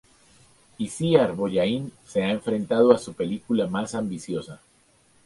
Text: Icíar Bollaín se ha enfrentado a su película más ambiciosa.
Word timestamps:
Icíar 0.79 1.35
Bollaín 1.35 1.93
se 2.07 2.23
ha 2.23 2.31
enfrentado 2.31 2.91
a 2.91 2.97
su 2.97 3.13
película 3.13 3.67
más 3.67 3.93
ambiciosa. 3.93 4.59